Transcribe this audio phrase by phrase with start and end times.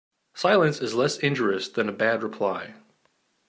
[0.33, 2.73] Silence is less injurious than a bad reply.